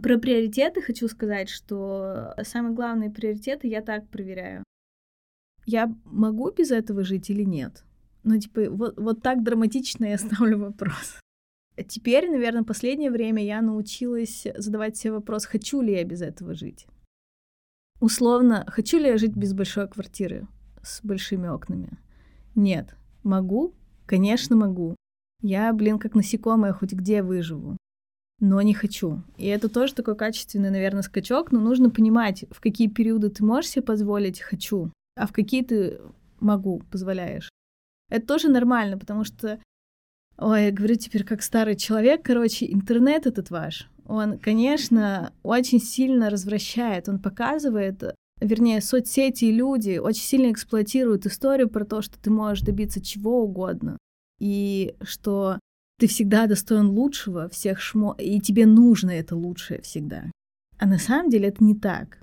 Про 0.03 0.19
приоритеты 0.19 0.83
хочу 0.83 1.09
сказать, 1.09 1.49
что 1.49 2.35
самые 2.43 2.75
главные 2.75 3.11
приоритеты 3.11 3.69
я 3.69 3.83
так 3.83 4.09
проверяю. 4.09 4.63
Я 5.65 5.95
могу 6.05 6.51
без 6.51 6.71
этого 6.71 7.05
жить 7.05 7.31
или 7.31 7.43
нет? 7.43 7.85
Ну, 8.25 8.39
типа, 8.39 8.71
вот, 8.71 8.99
вот 8.99 9.23
так 9.23 9.43
драматично 9.43 10.05
я 10.05 10.19
ставлю 10.19 10.59
вопрос. 10.59 11.19
Теперь, 11.89 12.31
наверное, 12.31 12.65
последнее 12.65 13.11
время 13.11 13.45
я 13.45 13.63
научилась 13.63 14.47
задавать 14.57 14.97
себе 14.97 15.13
вопрос, 15.13 15.47
хочу 15.47 15.81
ли 15.81 15.93
я 15.93 16.05
без 16.05 16.23
этого 16.23 16.55
жить. 16.55 16.87
Условно, 18.01 18.65
хочу 18.69 18.99
ли 18.99 19.07
я 19.07 19.19
жить 19.19 19.37
без 19.37 19.55
большой 19.55 19.89
квартиры 19.89 20.47
с 20.83 21.01
большими 21.03 21.49
окнами? 21.49 21.99
Нет. 22.55 22.97
Могу? 23.23 23.75
Конечно, 24.07 24.57
могу. 24.57 24.97
Я, 25.43 25.73
блин, 25.73 25.99
как 25.99 26.15
насекомое, 26.15 26.73
хоть 26.73 26.93
где 26.93 27.23
выживу. 27.23 27.77
Но 28.41 28.63
не 28.63 28.75
хочу. 28.75 29.23
И 29.37 29.47
это 29.47 29.69
тоже 29.69 29.95
такой 29.95 30.17
качественный, 30.17 30.71
наверное, 30.71 31.03
скачок, 31.03 31.53
но 31.53 31.61
нужно 31.61 31.91
понимать, 31.91 32.45
в 32.51 32.61
какие 32.61 32.89
периоды 32.89 33.31
ты 33.31 33.45
можешь 33.45 33.71
себе 33.71 33.83
позволить 33.83 34.41
«хочу», 34.41 34.93
а 35.17 35.27
в 35.27 35.33
какие 35.33 35.65
ты 35.65 36.01
могу, 36.41 36.83
позволяешь. 36.91 37.51
Это 38.11 38.27
тоже 38.27 38.49
нормально, 38.49 38.97
потому 38.97 39.25
что, 39.25 39.61
ой, 40.37 40.67
я 40.67 40.71
говорю 40.73 40.95
теперь 40.95 41.25
как 41.25 41.43
старый 41.43 41.77
человек, 41.77 42.23
короче, 42.23 42.73
интернет 42.73 43.27
этот 43.27 43.51
ваш, 43.51 43.89
он, 44.07 44.39
конечно, 44.39 45.33
очень 45.43 45.81
сильно 45.81 46.31
развращает, 46.31 47.09
он 47.09 47.19
показывает, 47.19 48.15
вернее, 48.41 48.81
соцсети 48.81 49.47
и 49.47 49.53
люди 49.53 49.99
очень 49.99 50.23
сильно 50.23 50.51
эксплуатируют 50.51 51.27
историю 51.27 51.69
про 51.69 51.85
то, 51.85 52.03
что 52.03 52.19
ты 52.19 52.31
можешь 52.31 52.65
добиться 52.65 53.05
чего 53.05 53.43
угодно, 53.43 53.99
и 54.39 54.95
что 55.03 55.59
ты 55.99 56.07
всегда 56.07 56.47
достоин 56.47 56.91
лучшего 56.91 57.49
всех 57.49 57.81
шмо, 57.81 58.15
и 58.19 58.41
тебе 58.41 58.67
нужно 58.67 59.11
это 59.11 59.37
лучшее 59.37 59.83
всегда. 59.83 60.31
А 60.79 60.87
на 60.87 60.99
самом 60.99 61.29
деле 61.29 61.49
это 61.49 61.63
не 61.65 61.75
так. 61.75 62.19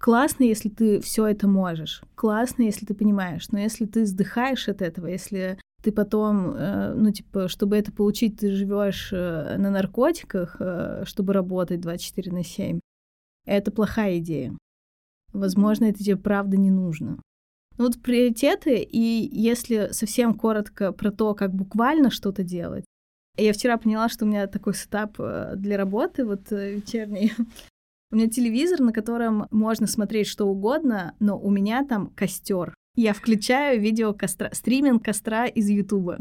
Классно, 0.00 0.44
если 0.44 0.68
ты 0.68 1.00
все 1.00 1.26
это 1.26 1.46
можешь. 1.46 2.02
Классно, 2.16 2.62
если 2.62 2.86
ты 2.86 2.94
понимаешь. 2.94 3.48
Но 3.52 3.58
если 3.60 3.86
ты 3.86 4.02
вздыхаешь 4.02 4.68
от 4.68 4.82
этого, 4.82 5.06
если 5.06 5.58
ты 5.82 5.92
потом, 5.92 6.54
э, 6.54 6.94
ну, 6.94 7.12
типа, 7.12 7.48
чтобы 7.48 7.76
это 7.76 7.92
получить, 7.92 8.38
ты 8.40 8.50
живешь 8.50 9.10
э, 9.12 9.56
на 9.58 9.70
наркотиках, 9.70 10.56
э, 10.58 11.04
чтобы 11.06 11.32
работать 11.32 11.80
24 11.80 12.32
на 12.32 12.42
7, 12.42 12.80
это 13.44 13.70
плохая 13.70 14.18
идея. 14.18 14.56
Возможно, 15.32 15.84
это 15.84 16.02
тебе 16.02 16.16
правда 16.16 16.56
не 16.56 16.70
нужно. 16.70 17.20
Ну 17.78 17.86
вот 17.86 18.00
приоритеты, 18.02 18.76
и 18.78 19.28
если 19.32 19.88
совсем 19.92 20.34
коротко 20.34 20.92
про 20.92 21.10
то, 21.10 21.34
как 21.34 21.54
буквально 21.54 22.10
что-то 22.10 22.42
делать, 22.42 22.84
я 23.36 23.52
вчера 23.52 23.78
поняла, 23.78 24.08
что 24.08 24.24
у 24.24 24.28
меня 24.28 24.46
такой 24.46 24.74
сетап 24.74 25.16
для 25.16 25.76
работы, 25.76 26.24
вот 26.24 26.50
вечерний. 26.50 27.32
У 28.12 28.16
меня 28.16 28.28
телевизор, 28.28 28.80
на 28.80 28.92
котором 28.92 29.46
можно 29.50 29.86
смотреть 29.86 30.26
что 30.26 30.44
угодно, 30.44 31.14
но 31.18 31.38
у 31.38 31.48
меня 31.48 31.82
там 31.82 32.08
костер. 32.08 32.74
Я 32.94 33.14
включаю 33.14 33.80
видео 33.80 34.12
костра, 34.12 34.50
стриминг 34.52 35.02
костра 35.02 35.46
из 35.46 35.70
Ютуба. 35.70 36.18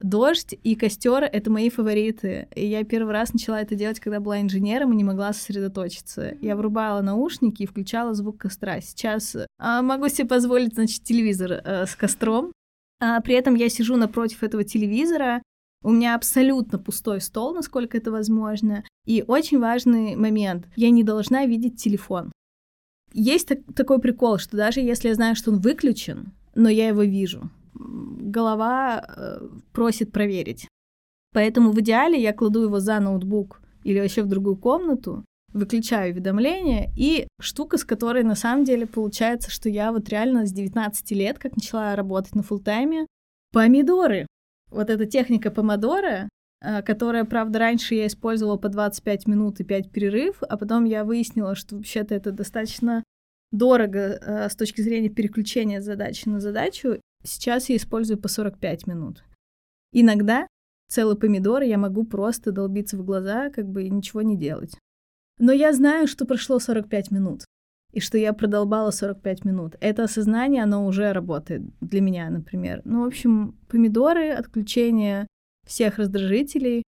Дождь 0.00 0.54
и 0.62 0.74
костер— 0.74 1.24
это 1.32 1.50
мои 1.50 1.70
фавориты. 1.70 2.48
И 2.54 2.66
я 2.66 2.84
первый 2.84 3.12
раз 3.12 3.32
начала 3.32 3.60
это 3.60 3.74
делать, 3.74 3.98
когда 3.98 4.20
была 4.20 4.40
инженером 4.40 4.92
и 4.92 4.96
не 4.96 5.04
могла 5.04 5.32
сосредоточиться. 5.32 6.34
Я 6.42 6.54
врубала 6.54 7.00
наушники 7.00 7.62
и 7.62 7.66
включала 7.66 8.12
звук 8.12 8.38
костра. 8.38 8.80
Сейчас 8.80 9.36
а, 9.58 9.82
могу 9.82 10.08
себе 10.08 10.28
позволить, 10.28 10.74
значит, 10.74 11.02
телевизор 11.02 11.62
а, 11.64 11.86
с 11.86 11.96
костром. 11.96 12.52
А 13.00 13.20
при 13.20 13.34
этом 13.34 13.54
я 13.54 13.68
сижу 13.68 13.96
напротив 13.96 14.42
этого 14.42 14.64
телевизора 14.64 15.42
у 15.86 15.92
меня 15.92 16.16
абсолютно 16.16 16.80
пустой 16.80 17.20
стол, 17.20 17.54
насколько 17.54 17.96
это 17.96 18.10
возможно. 18.10 18.82
И 19.04 19.24
очень 19.24 19.60
важный 19.60 20.16
момент. 20.16 20.66
Я 20.74 20.90
не 20.90 21.04
должна 21.04 21.46
видеть 21.46 21.80
телефон. 21.80 22.32
Есть 23.12 23.46
так, 23.46 23.60
такой 23.72 24.00
прикол, 24.00 24.38
что 24.38 24.56
даже 24.56 24.80
если 24.80 25.08
я 25.08 25.14
знаю, 25.14 25.36
что 25.36 25.52
он 25.52 25.60
выключен, 25.60 26.32
но 26.56 26.68
я 26.68 26.88
его 26.88 27.04
вижу, 27.04 27.50
голова 27.78 29.04
э, 29.06 29.48
просит 29.72 30.12
проверить. 30.12 30.68
Поэтому 31.32 31.72
в 31.72 31.80
идеале 31.80 32.20
я 32.20 32.32
кладу 32.32 32.62
его 32.62 32.80
за 32.80 32.98
ноутбук 33.00 33.60
или 33.84 34.00
вообще 34.00 34.22
в 34.22 34.28
другую 34.28 34.56
комнату, 34.56 35.24
выключаю 35.52 36.12
уведомления, 36.12 36.90
и 36.96 37.26
штука, 37.40 37.78
с 37.78 37.84
которой 37.84 38.22
на 38.22 38.34
самом 38.34 38.64
деле 38.64 38.86
получается, 38.86 39.50
что 39.50 39.68
я 39.68 39.92
вот 39.92 40.08
реально 40.08 40.46
с 40.46 40.52
19 40.52 41.10
лет, 41.12 41.38
как 41.38 41.56
начала 41.56 41.96
работать 41.96 42.34
на 42.34 42.42
фултайме, 42.42 43.06
помидоры. 43.52 44.26
Вот 44.70 44.90
эта 44.90 45.06
техника 45.06 45.50
помодора, 45.50 46.28
э, 46.62 46.82
которая, 46.82 47.24
правда, 47.24 47.58
раньше 47.58 47.94
я 47.94 48.06
использовала 48.06 48.56
по 48.56 48.68
25 48.68 49.26
минут 49.26 49.60
и 49.60 49.64
5 49.64 49.90
перерыв, 49.90 50.42
а 50.42 50.56
потом 50.56 50.84
я 50.84 51.04
выяснила, 51.04 51.54
что 51.54 51.76
вообще-то 51.76 52.14
это 52.14 52.32
достаточно 52.32 53.02
дорого 53.52 54.18
э, 54.20 54.48
с 54.50 54.56
точки 54.56 54.80
зрения 54.80 55.08
переключения 55.08 55.80
задачи 55.80 56.28
на 56.28 56.40
задачу. 56.40 57.00
Сейчас 57.26 57.68
я 57.68 57.76
использую 57.76 58.18
по 58.18 58.28
45 58.28 58.86
минут. 58.86 59.24
Иногда 59.92 60.46
целый 60.88 61.16
помидор 61.16 61.62
я 61.62 61.76
могу 61.76 62.04
просто 62.04 62.52
долбиться 62.52 62.96
в 62.96 63.04
глаза, 63.04 63.50
как 63.50 63.66
бы 63.66 63.88
ничего 63.88 64.22
не 64.22 64.36
делать. 64.36 64.78
Но 65.38 65.52
я 65.52 65.72
знаю, 65.72 66.06
что 66.06 66.24
прошло 66.24 66.58
45 66.58 67.10
минут 67.10 67.44
и 67.92 68.00
что 68.00 68.18
я 68.18 68.32
продолбала 68.32 68.90
45 68.90 69.44
минут. 69.44 69.76
Это 69.80 70.04
осознание, 70.04 70.62
оно 70.62 70.86
уже 70.86 71.12
работает 71.12 71.62
для 71.80 72.00
меня, 72.00 72.30
например. 72.30 72.82
Ну, 72.84 73.04
в 73.04 73.06
общем, 73.06 73.58
помидоры, 73.68 74.30
отключение 74.30 75.26
всех 75.66 75.98
раздражителей. 75.98 76.82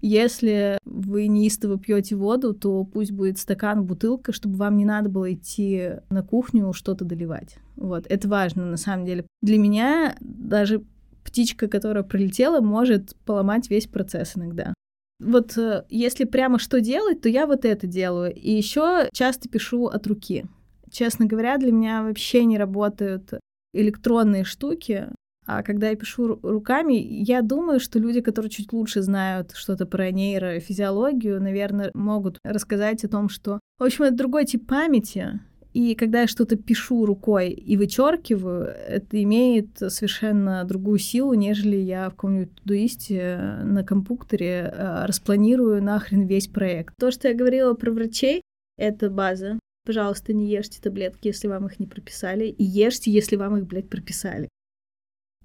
Если 0.00 0.78
вы 0.84 1.26
неистово 1.26 1.78
пьете 1.78 2.16
воду, 2.16 2.54
то 2.54 2.84
пусть 2.84 3.12
будет 3.12 3.38
стакан, 3.38 3.84
бутылка, 3.84 4.32
чтобы 4.32 4.56
вам 4.56 4.76
не 4.76 4.84
надо 4.84 5.08
было 5.08 5.32
идти 5.32 5.92
на 6.08 6.22
кухню 6.22 6.72
что-то 6.72 7.04
доливать. 7.04 7.56
Вот, 7.76 8.06
это 8.08 8.28
важно 8.28 8.64
на 8.66 8.76
самом 8.76 9.04
деле. 9.04 9.26
Для 9.42 9.58
меня 9.58 10.16
даже 10.20 10.82
птичка, 11.24 11.68
которая 11.68 12.02
пролетела, 12.02 12.60
может 12.60 13.14
поломать 13.24 13.68
весь 13.70 13.86
процесс 13.86 14.36
иногда. 14.36 14.74
Вот 15.20 15.56
э, 15.58 15.84
если 15.90 16.24
прямо 16.24 16.58
что 16.58 16.80
делать, 16.80 17.20
то 17.20 17.28
я 17.28 17.46
вот 17.46 17.64
это 17.64 17.86
делаю. 17.86 18.34
И 18.34 18.50
еще 18.50 19.08
часто 19.12 19.48
пишу 19.48 19.86
от 19.86 20.06
руки. 20.06 20.46
Честно 20.90 21.26
говоря, 21.26 21.58
для 21.58 21.72
меня 21.72 22.02
вообще 22.02 22.44
не 22.44 22.58
работают 22.58 23.34
электронные 23.74 24.44
штуки. 24.44 25.08
А 25.52 25.64
когда 25.64 25.90
я 25.90 25.96
пишу 25.96 26.38
руками, 26.42 26.94
я 26.94 27.42
думаю, 27.42 27.80
что 27.80 27.98
люди, 27.98 28.20
которые 28.20 28.50
чуть 28.50 28.72
лучше 28.72 29.02
знают 29.02 29.50
что-то 29.56 29.84
про 29.84 30.12
нейрофизиологию, 30.12 31.42
наверное, 31.42 31.90
могут 31.92 32.38
рассказать 32.44 33.02
о 33.02 33.08
том, 33.08 33.28
что, 33.28 33.58
в 33.80 33.82
общем, 33.82 34.04
это 34.04 34.14
другой 34.14 34.44
тип 34.44 34.68
памяти, 34.68 35.40
и 35.72 35.96
когда 35.96 36.20
я 36.20 36.26
что-то 36.28 36.54
пишу 36.54 37.04
рукой 37.04 37.50
и 37.50 37.76
вычеркиваю, 37.76 38.66
это 38.66 39.20
имеет 39.24 39.76
совершенно 39.78 40.62
другую 40.64 41.00
силу, 41.00 41.34
нежели 41.34 41.78
я 41.78 42.10
в 42.10 42.12
каком-нибудь 42.12 42.52
дуисте 42.64 43.18
э, 43.18 43.64
на 43.64 43.82
компьютере 43.82 44.72
э, 44.72 45.04
распланирую 45.06 45.82
нахрен 45.82 46.28
весь 46.28 46.46
проект. 46.46 46.94
То, 46.96 47.10
что 47.10 47.26
я 47.26 47.34
говорила 47.34 47.74
про 47.74 47.90
врачей, 47.90 48.42
это 48.78 49.10
база. 49.10 49.58
Пожалуйста, 49.84 50.32
не 50.32 50.48
ешьте 50.48 50.80
таблетки, 50.80 51.26
если 51.26 51.48
вам 51.48 51.66
их 51.66 51.80
не 51.80 51.86
прописали, 51.86 52.44
и 52.44 52.62
ешьте, 52.62 53.10
если 53.10 53.34
вам 53.34 53.56
их, 53.56 53.66
блядь, 53.66 53.88
прописали. 53.88 54.48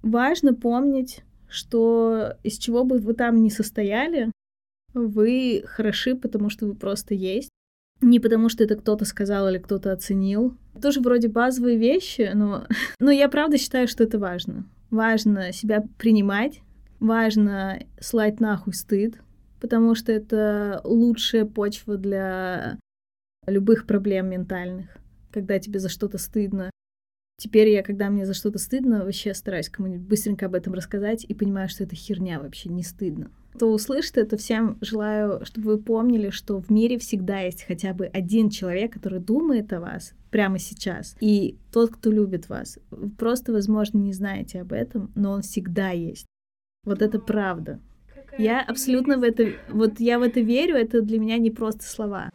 Важно 0.06 0.54
помнить, 0.54 1.24
что 1.48 2.34
из 2.44 2.58
чего 2.58 2.84
бы 2.84 2.98
вы 2.98 3.12
там 3.12 3.42
ни 3.42 3.48
состояли, 3.48 4.30
вы 4.94 5.64
хороши, 5.66 6.14
потому 6.14 6.48
что 6.48 6.66
вы 6.66 6.76
просто 6.76 7.12
есть. 7.12 7.50
Не 8.00 8.20
потому, 8.20 8.48
что 8.48 8.62
это 8.62 8.76
кто-то 8.76 9.04
сказал 9.04 9.48
или 9.48 9.58
кто-то 9.58 9.90
оценил. 9.90 10.56
Тоже 10.80 11.00
вроде 11.00 11.26
базовые 11.26 11.76
вещи, 11.76 12.30
но, 12.34 12.66
но 13.00 13.10
я 13.10 13.28
правда 13.28 13.58
считаю, 13.58 13.88
что 13.88 14.04
это 14.04 14.20
важно. 14.20 14.64
Важно 14.90 15.52
себя 15.52 15.84
принимать, 15.98 16.60
важно 17.00 17.80
слать 18.00 18.38
нахуй 18.38 18.74
стыд, 18.74 19.20
потому 19.60 19.96
что 19.96 20.12
это 20.12 20.82
лучшая 20.84 21.46
почва 21.46 21.96
для 21.96 22.78
любых 23.48 23.86
проблем 23.86 24.30
ментальных, 24.30 24.86
когда 25.32 25.58
тебе 25.58 25.80
за 25.80 25.88
что-то 25.88 26.18
стыдно. 26.18 26.70
Теперь 27.38 27.68
я, 27.68 27.82
когда 27.82 28.08
мне 28.08 28.24
за 28.24 28.34
что-то 28.34 28.58
стыдно, 28.58 29.04
вообще 29.04 29.34
стараюсь 29.34 29.68
кому-нибудь 29.68 30.06
быстренько 30.06 30.46
об 30.46 30.54
этом 30.54 30.72
рассказать 30.72 31.24
и 31.24 31.34
понимаю, 31.34 31.68
что 31.68 31.84
это 31.84 31.94
херня 31.94 32.40
вообще, 32.40 32.68
не 32.68 32.82
стыдно 32.82 33.30
кто 33.56 33.72
услышит 33.72 34.18
это, 34.18 34.36
всем 34.36 34.76
желаю, 34.82 35.44
чтобы 35.46 35.72
вы 35.72 35.78
помнили, 35.78 36.30
что 36.30 36.60
в 36.60 36.70
мире 36.70 36.98
всегда 36.98 37.40
есть 37.40 37.64
хотя 37.64 37.94
бы 37.94 38.06
один 38.06 38.50
человек, 38.50 38.92
который 38.92 39.18
думает 39.18 39.72
о 39.72 39.80
вас 39.80 40.12
прямо 40.30 40.58
сейчас. 40.58 41.16
И 41.20 41.56
тот, 41.72 41.94
кто 41.94 42.10
любит 42.10 42.48
вас. 42.50 42.78
Вы 42.90 43.08
просто, 43.08 43.52
возможно, 43.52 43.98
не 43.98 44.12
знаете 44.12 44.60
об 44.60 44.72
этом, 44.72 45.10
но 45.14 45.32
он 45.32 45.42
всегда 45.42 45.90
есть. 45.90 46.26
Вот 46.84 47.00
это 47.00 47.18
правда. 47.18 47.80
Я 48.38 48.60
абсолютно 48.60 49.16
в 49.16 49.22
это... 49.22 49.52
Вот 49.70 50.00
я 50.00 50.18
в 50.18 50.22
это 50.22 50.40
верю, 50.40 50.76
это 50.76 51.00
для 51.00 51.18
меня 51.18 51.38
не 51.38 51.50
просто 51.50 51.84
слова. 51.84 52.30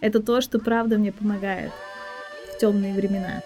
Это 0.00 0.20
то, 0.20 0.40
что 0.40 0.58
правда 0.58 0.98
мне 0.98 1.12
помогает 1.12 1.70
в 2.52 2.58
темные 2.58 2.92
времена. 2.92 3.42